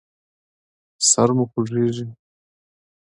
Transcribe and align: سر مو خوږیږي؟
سر 1.09 1.29
مو 1.35 1.43
خوږیږي؟ 1.51 2.05